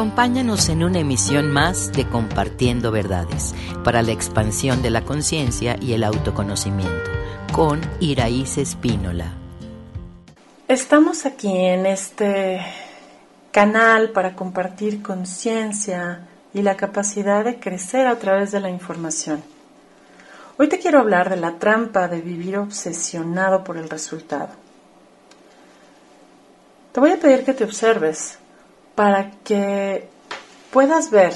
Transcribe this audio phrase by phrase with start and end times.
[0.00, 3.54] Acompáñanos en una emisión más de Compartiendo Verdades
[3.84, 7.10] para la expansión de la conciencia y el autoconocimiento
[7.52, 9.34] con Iraíz Espínola.
[10.68, 12.62] Estamos aquí en este
[13.50, 19.42] canal para compartir conciencia y la capacidad de crecer a través de la información.
[20.56, 24.48] Hoy te quiero hablar de la trampa de vivir obsesionado por el resultado.
[26.92, 28.39] Te voy a pedir que te observes
[28.94, 30.08] para que
[30.70, 31.34] puedas ver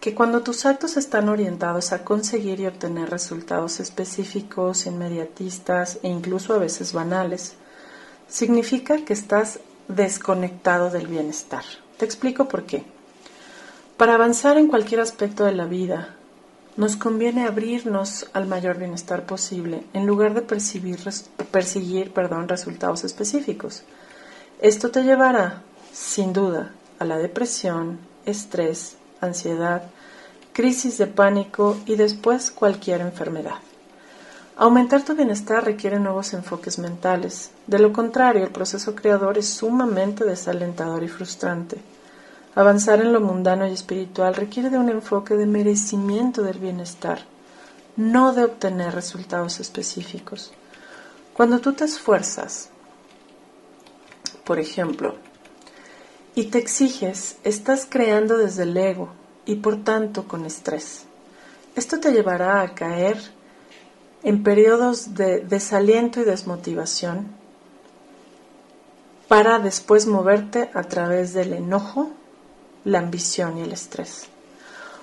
[0.00, 6.54] que cuando tus actos están orientados a conseguir y obtener resultados específicos, inmediatistas e incluso
[6.54, 7.54] a veces banales,
[8.26, 11.64] significa que estás desconectado del bienestar.
[11.98, 12.84] Te explico por qué.
[13.98, 16.16] Para avanzar en cualquier aspecto de la vida,
[16.76, 20.98] nos conviene abrirnos al mayor bienestar posible en lugar de percibir,
[21.50, 23.82] perseguir perdón, resultados específicos.
[24.62, 29.82] Esto te llevará, sin duda, a la depresión, estrés, ansiedad,
[30.52, 33.56] crisis de pánico y después cualquier enfermedad.
[34.56, 37.50] Aumentar tu bienestar requiere nuevos enfoques mentales.
[37.66, 41.80] De lo contrario, el proceso creador es sumamente desalentador y frustrante.
[42.54, 47.20] Avanzar en lo mundano y espiritual requiere de un enfoque de merecimiento del bienestar,
[47.96, 50.52] no de obtener resultados específicos.
[51.32, 52.68] Cuando tú te esfuerzas,
[54.44, 55.14] por ejemplo,
[56.34, 59.08] y te exiges, estás creando desde el ego
[59.46, 61.04] y por tanto con estrés.
[61.74, 63.18] Esto te llevará a caer
[64.22, 67.28] en periodos de desaliento y desmotivación
[69.28, 72.10] para después moverte a través del enojo,
[72.84, 74.26] la ambición y el estrés.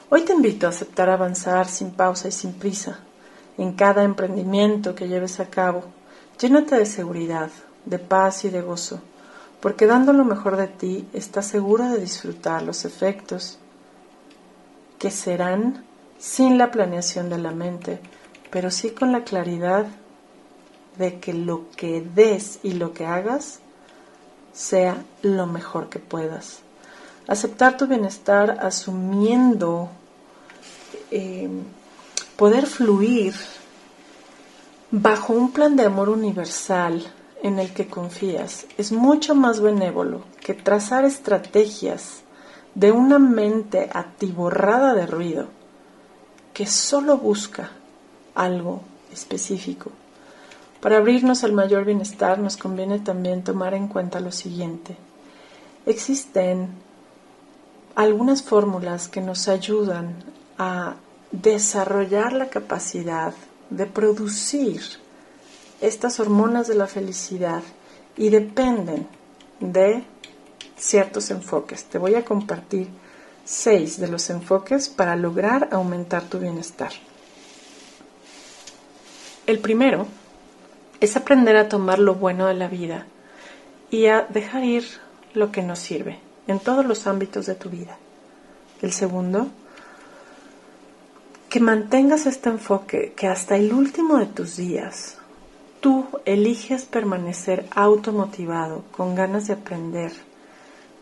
[0.09, 2.99] Hoy te invito a aceptar avanzar sin pausa y sin prisa
[3.57, 5.83] en cada emprendimiento que lleves a cabo.
[6.39, 7.49] Llénate de seguridad,
[7.85, 9.01] de paz y de gozo
[9.61, 13.57] porque dando lo mejor de ti estás segura de disfrutar los efectos
[14.99, 15.83] que serán
[16.19, 17.99] sin la planeación de la mente,
[18.49, 19.85] pero sí con la claridad
[20.97, 23.59] de que lo que des y lo que hagas
[24.53, 26.59] sea lo mejor que puedas.
[27.27, 29.89] Aceptar tu bienestar asumiendo
[31.11, 31.49] eh,
[32.35, 33.35] poder fluir
[34.89, 37.05] bajo un plan de amor universal
[37.47, 42.21] en el que confías es mucho más benévolo que trazar estrategias
[42.75, 45.47] de una mente atiborrada de ruido
[46.53, 47.71] que solo busca
[48.35, 48.81] algo
[49.11, 49.91] específico.
[50.81, 54.95] Para abrirnos al mayor bienestar nos conviene también tomar en cuenta lo siguiente.
[55.85, 56.69] Existen
[57.95, 60.15] algunas fórmulas que nos ayudan
[60.57, 60.95] a
[61.31, 63.33] desarrollar la capacidad
[63.69, 64.81] de producir
[65.81, 67.63] estas hormonas de la felicidad
[68.15, 69.07] y dependen
[69.59, 70.03] de
[70.77, 71.85] ciertos enfoques.
[71.85, 72.87] Te voy a compartir
[73.45, 76.91] seis de los enfoques para lograr aumentar tu bienestar.
[79.45, 80.07] El primero
[80.99, 83.05] es aprender a tomar lo bueno de la vida
[83.89, 84.85] y a dejar ir
[85.33, 87.97] lo que no sirve en todos los ámbitos de tu vida.
[88.81, 89.47] El segundo,
[91.49, 95.17] que mantengas este enfoque que hasta el último de tus días
[95.81, 100.11] tú eliges permanecer automotivado, con ganas de aprender,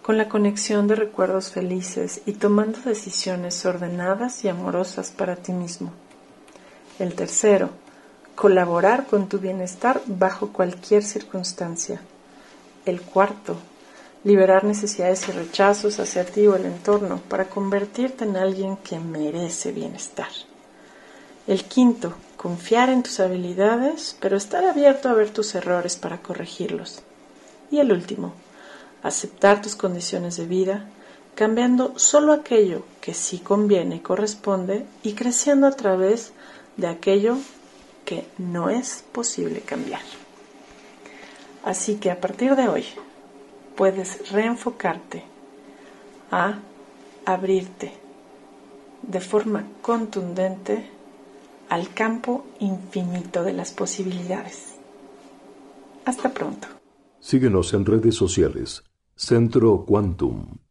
[0.01, 5.91] con la conexión de recuerdos felices y tomando decisiones ordenadas y amorosas para ti mismo.
[6.99, 7.69] El tercero,
[8.35, 12.01] colaborar con tu bienestar bajo cualquier circunstancia.
[12.85, 13.57] El cuarto,
[14.23, 19.71] liberar necesidades y rechazos hacia ti o el entorno para convertirte en alguien que merece
[19.71, 20.29] bienestar.
[21.47, 27.03] El quinto, confiar en tus habilidades, pero estar abierto a ver tus errores para corregirlos.
[27.69, 28.33] Y el último,
[29.03, 30.85] aceptar tus condiciones de vida,
[31.35, 36.31] cambiando solo aquello que sí conviene y corresponde y creciendo a través
[36.77, 37.37] de aquello
[38.05, 40.01] que no es posible cambiar.
[41.63, 42.85] Así que a partir de hoy
[43.75, 45.23] puedes reenfocarte
[46.31, 46.59] a
[47.25, 47.91] abrirte
[49.03, 50.94] de forma contundente
[51.69, 54.75] al campo infinito de las posibilidades.
[56.05, 56.67] Hasta pronto.
[57.19, 58.83] Síguenos en redes sociales.
[59.15, 60.64] Centro Quantum.